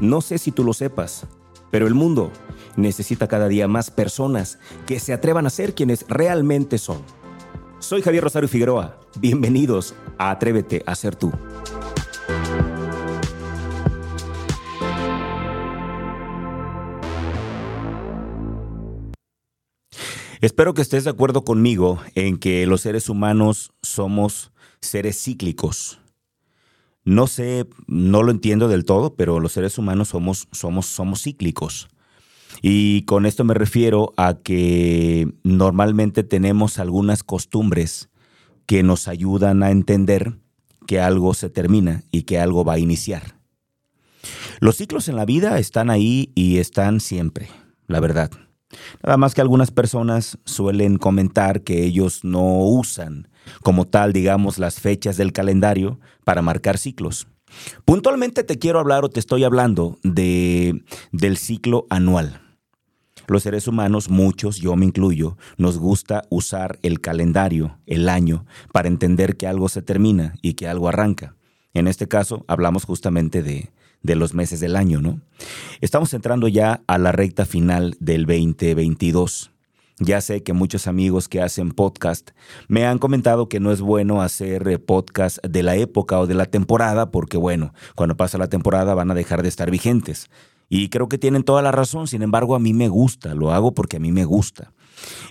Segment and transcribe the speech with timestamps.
[0.00, 1.26] No sé si tú lo sepas,
[1.70, 2.32] pero el mundo
[2.74, 7.02] necesita cada día más personas que se atrevan a ser quienes realmente son.
[7.80, 8.98] Soy Javier Rosario Figueroa.
[9.18, 11.30] Bienvenidos a Atrévete a ser tú.
[20.40, 25.99] Espero que estés de acuerdo conmigo en que los seres humanos somos seres cíclicos.
[27.04, 31.88] No sé, no lo entiendo del todo, pero los seres humanos somos, somos, somos cíclicos.
[32.62, 38.10] Y con esto me refiero a que normalmente tenemos algunas costumbres
[38.66, 40.38] que nos ayudan a entender
[40.86, 43.36] que algo se termina y que algo va a iniciar.
[44.60, 47.48] Los ciclos en la vida están ahí y están siempre,
[47.86, 48.30] la verdad.
[49.02, 53.29] Nada más que algunas personas suelen comentar que ellos no usan
[53.62, 57.26] como tal, digamos, las fechas del calendario para marcar ciclos.
[57.84, 62.40] Puntualmente te quiero hablar o te estoy hablando de, del ciclo anual.
[63.26, 68.88] Los seres humanos, muchos, yo me incluyo, nos gusta usar el calendario, el año, para
[68.88, 71.36] entender que algo se termina y que algo arranca.
[71.72, 73.70] En este caso, hablamos justamente de,
[74.02, 75.20] de los meses del año, ¿no?
[75.80, 79.49] Estamos entrando ya a la recta final del 2022.
[80.02, 82.30] Ya sé que muchos amigos que hacen podcast
[82.68, 86.32] me han comentado que no es bueno hacer eh, podcast de la época o de
[86.32, 90.30] la temporada porque, bueno, cuando pasa la temporada van a dejar de estar vigentes.
[90.70, 93.74] Y creo que tienen toda la razón, sin embargo a mí me gusta, lo hago
[93.74, 94.72] porque a mí me gusta.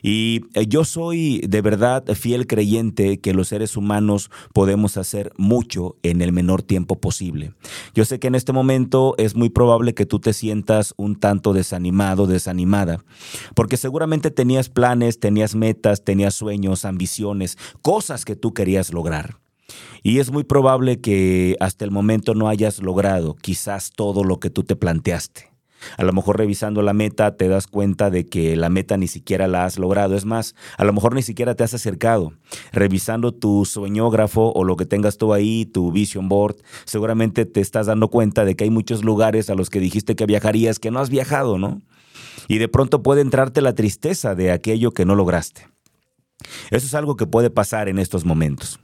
[0.01, 5.97] Y eh, yo soy de verdad fiel creyente que los seres humanos podemos hacer mucho
[6.03, 7.53] en el menor tiempo posible.
[7.93, 11.53] Yo sé que en este momento es muy probable que tú te sientas un tanto
[11.53, 13.03] desanimado, desanimada,
[13.55, 19.37] porque seguramente tenías planes, tenías metas, tenías sueños, ambiciones, cosas que tú querías lograr.
[20.01, 24.49] Y es muy probable que hasta el momento no hayas logrado quizás todo lo que
[24.49, 25.48] tú te planteaste.
[25.97, 29.47] A lo mejor revisando la meta te das cuenta de que la meta ni siquiera
[29.47, 30.15] la has logrado.
[30.15, 32.33] Es más, a lo mejor ni siquiera te has acercado.
[32.71, 37.87] Revisando tu sueñógrafo o lo que tengas tú ahí, tu vision board, seguramente te estás
[37.87, 40.99] dando cuenta de que hay muchos lugares a los que dijiste que viajarías que no
[40.99, 41.81] has viajado, ¿no?
[42.47, 45.67] Y de pronto puede entrarte la tristeza de aquello que no lograste.
[46.71, 48.79] Eso es algo que puede pasar en estos momentos.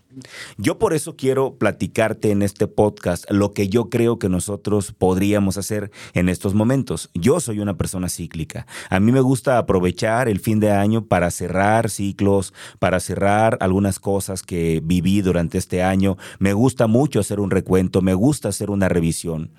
[0.58, 5.58] Yo por eso quiero platicarte en este podcast lo que yo creo que nosotros podríamos
[5.58, 7.09] hacer en estos momentos.
[7.14, 8.68] Yo soy una persona cíclica.
[8.90, 14.00] A mí me gusta aprovechar el fin de año para cerrar ciclos, para cerrar algunas
[14.00, 16.18] cosas que viví durante este año.
[16.40, 19.52] Me gusta mucho hacer un recuento, me gusta hacer una revisión.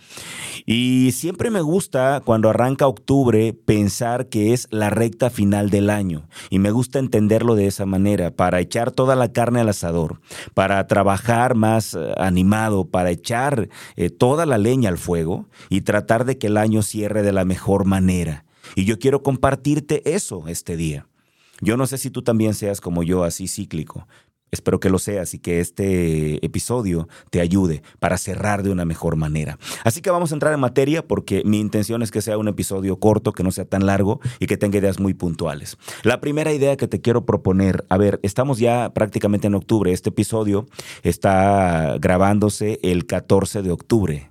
[0.65, 6.29] Y siempre me gusta cuando arranca octubre pensar que es la recta final del año.
[6.51, 10.21] Y me gusta entenderlo de esa manera, para echar toda la carne al asador
[10.55, 16.25] para trabajar más eh, animado, para echar eh, toda la leña al fuego y tratar
[16.25, 18.45] de que el año cierre de la mejor manera.
[18.75, 21.07] Y yo quiero compartirte eso este día.
[21.61, 24.07] Yo no sé si tú también seas como yo, así cíclico,
[24.57, 29.17] Espero que lo seas y que este episodio te ayude para cerrar de una mejor
[29.17, 29.59] manera.
[29.85, 32.99] Así que vamos a entrar en materia porque mi intención es que sea un episodio
[32.99, 35.77] corto, que no sea tan largo y que tenga ideas muy puntuales.
[36.03, 39.93] La primera idea que te quiero proponer, a ver, estamos ya prácticamente en octubre.
[39.93, 40.67] Este episodio
[41.03, 44.31] está grabándose el 14 de octubre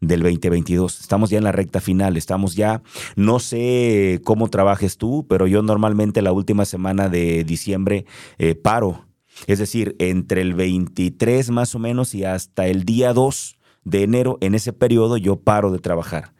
[0.00, 1.00] del 2022.
[1.00, 2.82] Estamos ya en la recta final, estamos ya,
[3.16, 8.06] no sé cómo trabajes tú, pero yo normalmente la última semana de diciembre
[8.38, 9.06] eh, paro
[9.46, 14.38] es decir, entre el 23 más o menos y hasta el día 2 de enero,
[14.40, 16.34] en ese periodo yo paro de trabajar.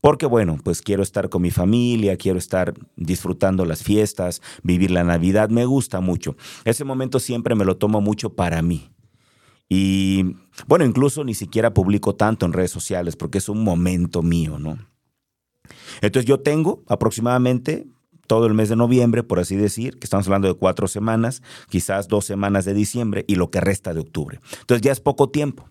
[0.00, 5.04] Porque bueno, pues quiero estar con mi familia, quiero estar disfrutando las fiestas, vivir la
[5.04, 6.36] Navidad, me gusta mucho.
[6.64, 8.90] Ese momento siempre me lo tomo mucho para mí.
[9.68, 14.58] Y bueno, incluso ni siquiera publico tanto en redes sociales porque es un momento mío,
[14.58, 14.78] ¿no?
[16.00, 17.86] Entonces yo tengo aproximadamente
[18.30, 22.06] todo el mes de noviembre, por así decir, que estamos hablando de cuatro semanas, quizás
[22.06, 24.38] dos semanas de diciembre y lo que resta de octubre.
[24.60, 25.68] Entonces ya es poco tiempo.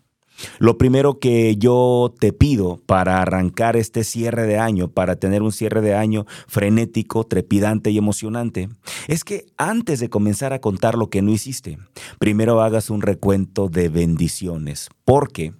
[0.57, 5.53] Lo primero que yo te pido para arrancar este cierre de año, para tener un
[5.53, 8.67] cierre de año frenético, trepidante y emocionante,
[9.07, 11.77] es que antes de comenzar a contar lo que no hiciste,
[12.19, 15.53] primero hagas un recuento de bendiciones, porque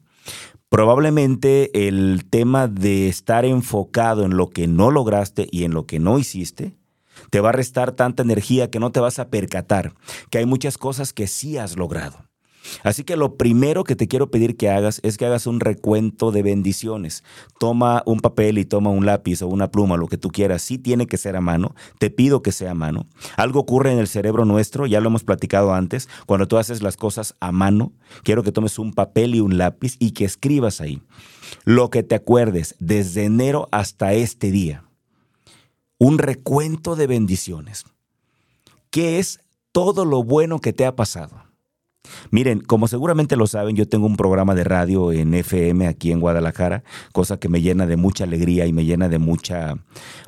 [0.68, 6.00] probablemente el tema de estar enfocado en lo que no lograste y en lo que
[6.00, 6.78] no hiciste,
[7.30, 9.94] te va a restar tanta energía que no te vas a percatar
[10.30, 12.30] que hay muchas cosas que sí has logrado.
[12.84, 16.31] Así que lo primero que te quiero pedir que hagas es que hagas un recuento
[16.31, 17.24] de bendiciones.
[17.60, 20.62] Toma un papel y toma un lápiz o una pluma, lo que tú quieras.
[20.62, 21.74] Sí tiene que ser a mano.
[21.98, 23.08] Te pido que sea a mano.
[23.38, 26.98] Algo ocurre en el cerebro nuestro, ya lo hemos platicado antes, cuando tú haces las
[26.98, 27.94] cosas a mano,
[28.24, 31.02] quiero que tomes un papel y un lápiz y que escribas ahí
[31.66, 34.89] lo que te acuerdes desde enero hasta este día.
[36.01, 37.84] Un recuento de bendiciones.
[38.90, 39.42] ¿Qué es
[39.74, 41.44] todo lo bueno que te ha pasado?
[42.31, 46.22] Miren, como seguramente lo saben, yo tengo un programa de radio en FM aquí en
[46.22, 49.75] Guadalajara, cosa que me llena de mucha alegría y me llena de mucha,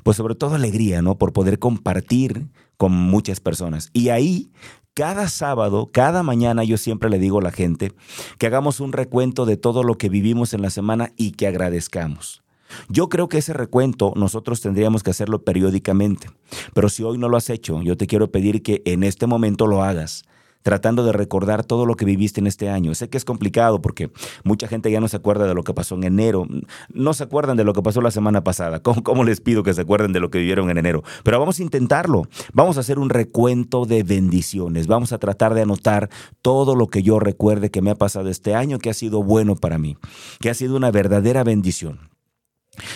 [0.03, 1.17] pues sobre todo alegría, ¿no?
[1.17, 3.91] Por poder compartir con muchas personas.
[3.93, 4.51] Y ahí,
[4.93, 7.93] cada sábado, cada mañana, yo siempre le digo a la gente
[8.37, 12.43] que hagamos un recuento de todo lo que vivimos en la semana y que agradezcamos.
[12.89, 16.29] Yo creo que ese recuento nosotros tendríamos que hacerlo periódicamente,
[16.73, 19.67] pero si hoy no lo has hecho, yo te quiero pedir que en este momento
[19.67, 20.23] lo hagas
[20.63, 22.93] tratando de recordar todo lo que viviste en este año.
[22.95, 24.11] Sé que es complicado porque
[24.43, 26.47] mucha gente ya no se acuerda de lo que pasó en enero,
[26.93, 28.81] no se acuerdan de lo que pasó la semana pasada.
[28.81, 31.03] ¿Cómo, les pido que se acuerden de lo que vivieron en enero?
[31.23, 32.23] Pero vamos a intentarlo.
[32.53, 34.87] Vamos a hacer un recuento de bendiciones.
[34.87, 36.09] Vamos a tratar de anotar
[36.41, 39.55] todo lo que yo recuerde que me ha pasado este año, que ha sido bueno
[39.55, 39.97] para mí,
[40.39, 42.10] que ha sido una verdadera bendición.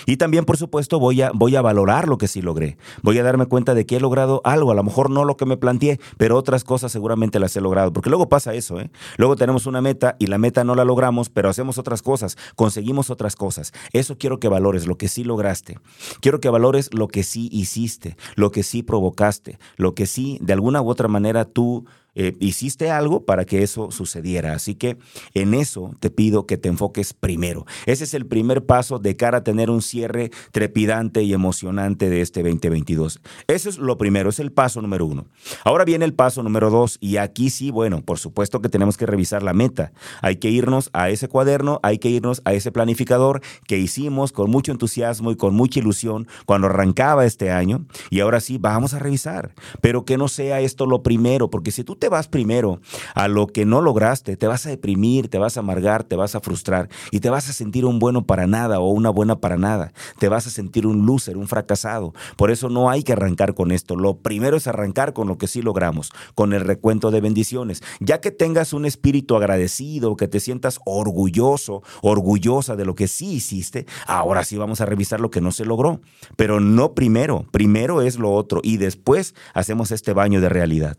[0.06, 2.77] Y también, por supuesto, voy a, voy a valorar lo que sí logré.
[3.01, 5.45] Voy a darme cuenta de que he logrado algo, a lo mejor no lo que
[5.45, 7.92] me planteé, pero otras cosas seguramente las he logrado.
[7.92, 8.89] Porque luego pasa eso, ¿eh?
[9.18, 13.10] Luego tenemos una meta y la meta no la logramos, pero hacemos otras cosas, conseguimos
[13.10, 13.74] otras cosas.
[13.92, 15.78] Eso quiero que valores, lo que sí lograste.
[16.21, 20.54] Quiero que valores lo que sí hiciste, lo que sí provocaste, lo que sí, de
[20.54, 21.86] alguna u otra manera, tú
[22.16, 24.54] eh, hiciste algo para que eso sucediera.
[24.54, 24.98] Así que
[25.34, 27.66] en eso te pido que te enfoques primero.
[27.86, 32.22] Ese es el primer paso de cara a tener un cierre trepidante y emocionante de
[32.22, 33.22] este 2022.
[33.48, 35.26] Eso es lo primero, es el paso número uno.
[35.64, 39.06] Ahora viene el paso número dos y aquí sí, bueno, por supuesto que tenemos que
[39.06, 39.92] revisar la meta.
[40.22, 44.50] Hay que irnos a ese cuaderno, hay que irnos a ese planificador que hicimos con
[44.50, 47.86] mucho entusiasmo y con mucha ilusión cuando arrancaba este año.
[48.10, 49.54] Y ahora sí, vamos a revisar.
[49.82, 52.80] Pero que no sea esto lo primero, porque si tú te vas primero
[53.13, 56.36] a lo que no lograste, te vas a deprimir, te vas a amargar, te vas
[56.36, 59.57] a frustrar y te vas a sentir un bueno para nada o una buena para
[59.57, 59.94] nada.
[60.19, 62.13] Te vas a sentir un loser, un fracasado.
[62.38, 63.96] Por eso no hay que arrancar con esto.
[63.96, 67.84] Lo primero es arrancar con lo que sí logramos, con el recuento de bendiciones.
[68.00, 73.34] Ya que tengas un espíritu agradecido, que te sientas orgulloso, orgullosa de lo que sí
[73.34, 76.02] hiciste, ahora sí vamos a revisar lo que no se logró.
[76.36, 80.96] Pero no primero, primero es lo otro y después hacemos este baño de realidad.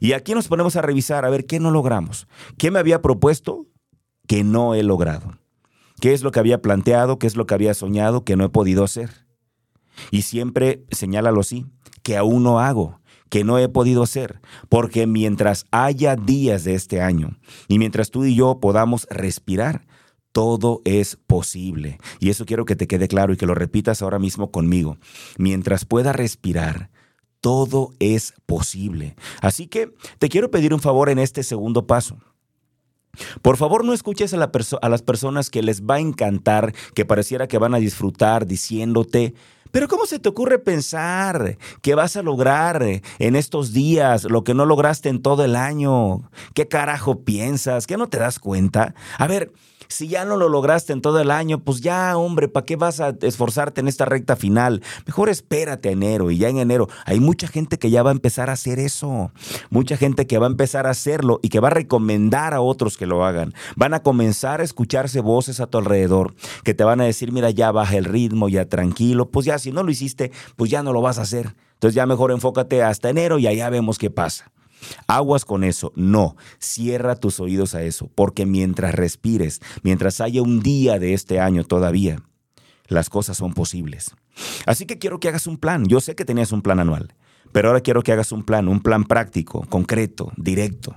[0.00, 2.26] Y aquí nos ponemos a revisar a ver qué no logramos.
[2.58, 3.66] ¿Qué me había propuesto
[4.26, 5.38] que no he logrado?
[6.00, 7.18] ¿Qué es lo que había planteado?
[7.18, 9.26] ¿Qué es lo que había soñado que no he podido hacer?
[10.10, 11.66] Y siempre señálalo así,
[12.02, 17.00] que aún no hago, que no he podido hacer, porque mientras haya días de este
[17.00, 17.38] año
[17.68, 19.86] y mientras tú y yo podamos respirar,
[20.32, 21.98] todo es posible.
[22.20, 24.98] Y eso quiero que te quede claro y que lo repitas ahora mismo conmigo.
[25.38, 26.90] Mientras pueda respirar,
[27.46, 29.14] todo es posible.
[29.40, 32.18] Así que te quiero pedir un favor en este segundo paso.
[33.40, 37.58] Por favor, no escuches a, las personas que les va a encantar, que pareciera que
[37.58, 39.32] van a disfrutar diciéndote,
[39.70, 42.82] pero ¿cómo se te ocurre pensar que vas a lograr
[43.20, 46.28] en estos días lo que no lograste en todo el año?
[46.52, 47.86] ¿Qué carajo piensas?
[47.86, 48.96] ¿Qué no te das cuenta?
[49.18, 49.52] A ver,
[49.88, 53.00] si ya no lo lograste en todo el año, pues ya, hombre, ¿para qué vas
[53.00, 54.82] a esforzarte en esta recta final?
[55.06, 58.12] Mejor espérate a enero y ya en enero hay mucha gente que ya va a
[58.12, 59.30] empezar a hacer eso.
[59.70, 62.96] Mucha gente que va a empezar a hacerlo y que va a recomendar a otros
[62.96, 63.54] que lo hagan.
[63.76, 66.34] Van a comenzar a escucharse voces a tu alrededor
[66.64, 69.30] que te van a decir, mira, ya baja el ritmo, ya tranquilo.
[69.30, 71.54] Pues ya, si no lo hiciste, pues ya no lo vas a hacer.
[71.74, 74.50] Entonces ya mejor enfócate hasta enero y allá vemos qué pasa.
[75.06, 80.60] Aguas con eso, no, cierra tus oídos a eso, porque mientras respires, mientras haya un
[80.60, 82.22] día de este año todavía,
[82.88, 84.14] las cosas son posibles.
[84.66, 87.14] Así que quiero que hagas un plan, yo sé que tenías un plan anual,
[87.52, 90.96] pero ahora quiero que hagas un plan, un plan práctico, concreto, directo.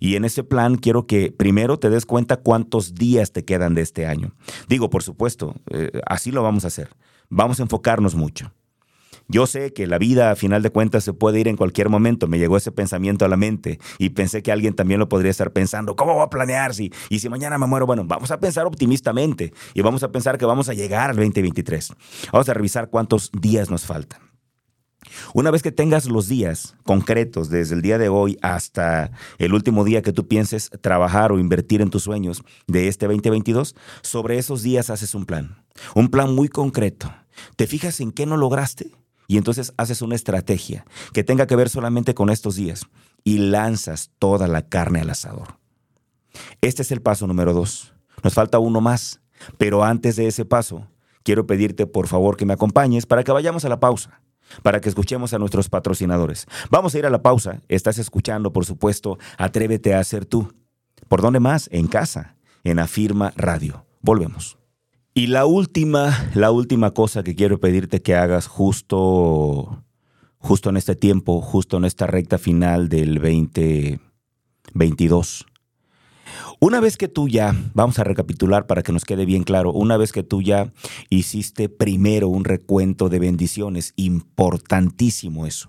[0.00, 3.82] Y en ese plan quiero que primero te des cuenta cuántos días te quedan de
[3.82, 4.34] este año.
[4.68, 6.90] Digo, por supuesto, eh, así lo vamos a hacer.
[7.28, 8.52] Vamos a enfocarnos mucho.
[9.28, 12.28] Yo sé que la vida, a final de cuentas, se puede ir en cualquier momento.
[12.28, 15.52] Me llegó ese pensamiento a la mente y pensé que alguien también lo podría estar
[15.52, 15.96] pensando.
[15.96, 16.74] ¿Cómo voy a planear?
[16.74, 20.36] Si, y si mañana me muero, bueno, vamos a pensar optimistamente y vamos a pensar
[20.38, 21.92] que vamos a llegar al 2023.
[22.32, 24.20] Vamos a revisar cuántos días nos faltan.
[25.32, 29.84] Una vez que tengas los días concretos, desde el día de hoy hasta el último
[29.84, 34.62] día que tú pienses trabajar o invertir en tus sueños de este 2022, sobre esos
[34.62, 35.62] días haces un plan.
[35.94, 37.12] Un plan muy concreto.
[37.56, 38.90] ¿Te fijas en qué no lograste?
[39.26, 42.86] Y entonces haces una estrategia que tenga que ver solamente con estos días
[43.24, 45.58] y lanzas toda la carne al asador.
[46.60, 47.94] Este es el paso número dos.
[48.22, 49.20] Nos falta uno más,
[49.58, 50.88] pero antes de ese paso,
[51.22, 54.20] quiero pedirte por favor que me acompañes para que vayamos a la pausa
[54.62, 56.46] para que escuchemos a nuestros patrocinadores.
[56.70, 57.60] Vamos a ir a la pausa.
[57.68, 60.52] Estás escuchando, por supuesto, Atrévete a ser tú.
[61.08, 61.68] ¿Por dónde más?
[61.72, 63.84] En casa, en Afirma Radio.
[64.00, 64.63] Volvemos.
[65.14, 69.84] Y la última, la última cosa que quiero pedirte que hagas justo,
[70.38, 75.46] justo en este tiempo, justo en esta recta final del 2022
[76.60, 79.96] una vez que tú ya, vamos a recapitular para que nos quede bien claro, una
[79.96, 80.72] vez que tú ya
[81.10, 85.68] hiciste primero un recuento de bendiciones, importantísimo eso.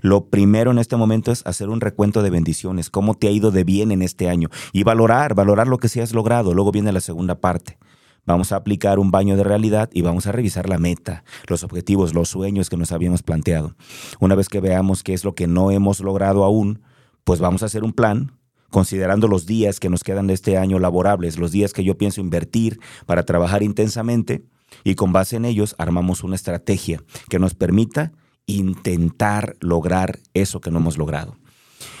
[0.00, 3.50] Lo primero en este momento es hacer un recuento de bendiciones, cómo te ha ido
[3.50, 6.54] de bien en este año y valorar, valorar lo que sí has logrado.
[6.54, 7.78] Luego viene la segunda parte.
[8.24, 12.14] Vamos a aplicar un baño de realidad y vamos a revisar la meta, los objetivos,
[12.14, 13.74] los sueños que nos habíamos planteado.
[14.20, 16.82] Una vez que veamos qué es lo que no hemos logrado aún,
[17.24, 18.32] pues vamos a hacer un plan
[18.70, 22.20] considerando los días que nos quedan de este año laborables, los días que yo pienso
[22.20, 24.44] invertir para trabajar intensamente,
[24.84, 28.12] y con base en ellos armamos una estrategia que nos permita
[28.46, 31.36] intentar lograr eso que no hemos logrado.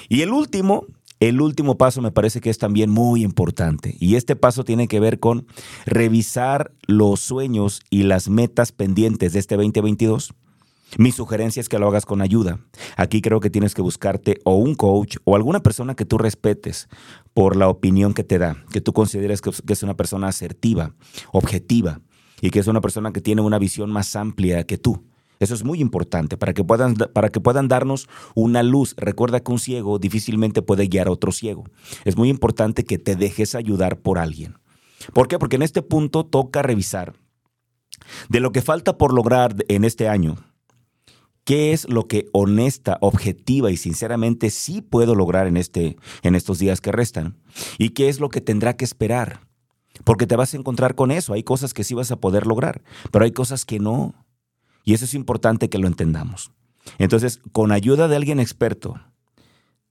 [0.08, 0.86] Y el último,
[1.28, 5.00] el último paso me parece que es también muy importante, y este paso tiene que
[5.00, 5.46] ver con
[5.86, 10.34] revisar los sueños y las metas pendientes de este 2022
[10.98, 12.58] mi sugerencia es que lo hagas con ayuda.
[12.96, 16.88] Aquí creo que tienes que buscarte o un coach o alguna persona que tú respetes
[17.32, 20.94] por la opinión que te da, que tú consideres que es una persona asertiva,
[21.32, 22.00] objetiva
[22.42, 25.02] y que es una persona que tiene una visión más amplia que tú.
[25.42, 28.94] Eso es muy importante para que puedan, para que puedan darnos una luz.
[28.96, 31.64] Recuerda que un ciego difícilmente puede guiar a otro ciego.
[32.04, 34.56] Es muy importante que te dejes ayudar por alguien.
[35.12, 35.38] ¿Por qué?
[35.38, 37.14] Porque en este punto toca revisar
[38.28, 40.36] de lo que falta por lograr en este año,
[41.44, 46.58] qué es lo que honesta, objetiva y sinceramente sí puedo lograr en, este, en estos
[46.58, 47.36] días que restan
[47.78, 49.40] y qué es lo que tendrá que esperar.
[50.04, 51.34] Porque te vas a encontrar con eso.
[51.34, 54.14] Hay cosas que sí vas a poder lograr, pero hay cosas que no.
[54.84, 56.50] Y eso es importante que lo entendamos.
[56.98, 59.00] Entonces, con ayuda de alguien experto,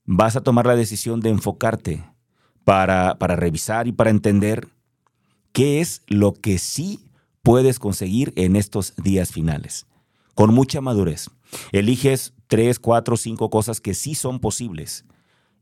[0.06, 2.04] vas a tomar la decisión de enfocarte
[2.64, 4.68] para, para revisar y para entender
[5.54, 7.06] qué es lo que sí
[7.42, 9.86] puedes conseguir en estos días finales.
[10.36, 11.30] Con mucha madurez.
[11.72, 15.06] Eliges tres, cuatro, cinco cosas que sí son posibles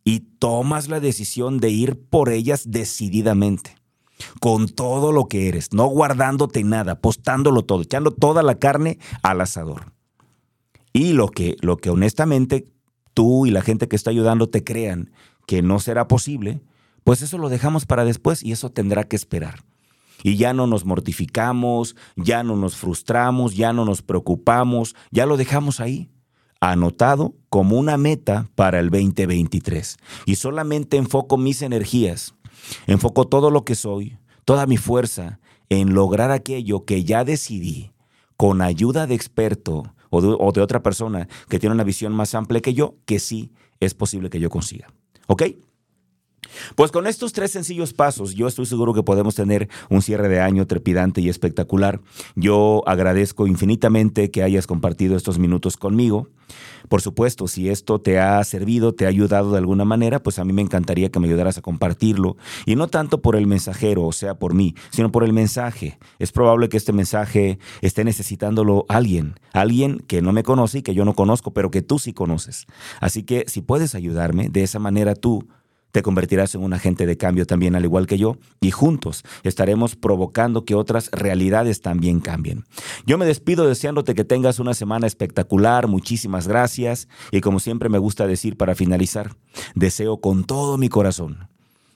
[0.03, 3.75] y tomas la decisión de ir por ellas decididamente,
[4.39, 9.41] con todo lo que eres, no guardándote nada, apostándolo todo, echando toda la carne al
[9.41, 9.93] asador.
[10.93, 12.65] Y lo que, lo que honestamente
[13.13, 15.11] tú y la gente que está ayudando te crean
[15.45, 16.61] que no será posible,
[17.03, 19.63] pues eso lo dejamos para después y eso tendrá que esperar
[20.23, 25.37] y ya no nos mortificamos, ya no nos frustramos, ya no nos preocupamos, ya lo
[25.37, 26.09] dejamos ahí,
[26.59, 29.97] anotado como una meta para el 2023.
[30.25, 32.35] Y solamente enfoco mis energías,
[32.87, 35.39] enfoco todo lo que soy, toda mi fuerza
[35.69, 37.91] en lograr aquello que ya decidí
[38.37, 42.33] con ayuda de experto o de, o de otra persona que tiene una visión más
[42.35, 44.87] amplia que yo, que sí es posible que yo consiga.
[45.27, 45.43] ¿Ok?
[46.75, 50.41] Pues con estos tres sencillos pasos, yo estoy seguro que podemos tener un cierre de
[50.41, 52.01] año trepidante y espectacular.
[52.35, 56.29] Yo agradezco infinitamente que hayas compartido estos minutos conmigo.
[56.87, 60.45] Por supuesto, si esto te ha servido, te ha ayudado de alguna manera, pues a
[60.45, 62.37] mí me encantaría que me ayudaras a compartirlo.
[62.65, 65.99] Y no tanto por el mensajero, o sea, por mí, sino por el mensaje.
[66.17, 70.95] Es probable que este mensaje esté necesitándolo alguien, alguien que no me conoce y que
[70.95, 72.65] yo no conozco, pero que tú sí conoces.
[72.99, 75.47] Así que si puedes ayudarme, de esa manera tú
[75.91, 79.95] te convertirás en un agente de cambio también, al igual que yo, y juntos estaremos
[79.95, 82.65] provocando que otras realidades también cambien.
[83.05, 87.97] Yo me despido deseándote que tengas una semana espectacular, muchísimas gracias, y como siempre me
[87.97, 89.35] gusta decir para finalizar,
[89.75, 91.49] deseo con todo mi corazón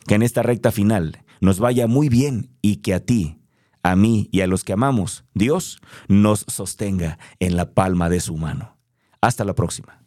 [0.07, 3.39] que en esta recta final nos vaya muy bien y que a ti,
[3.83, 8.37] a mí y a los que amamos, Dios nos sostenga en la palma de su
[8.37, 8.77] mano.
[9.21, 10.02] Hasta la próxima.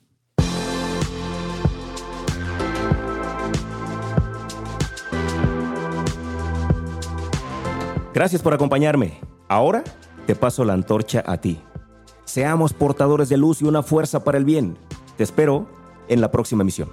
[8.17, 9.21] Gracias por acompañarme.
[9.47, 9.85] Ahora
[10.27, 11.61] te paso la antorcha a ti.
[12.25, 14.79] Seamos portadores de luz y una fuerza para el bien.
[15.19, 15.67] Te espero
[16.09, 16.89] en la próxima misión.